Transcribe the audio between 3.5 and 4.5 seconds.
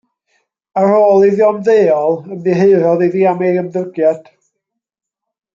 ymddygiad.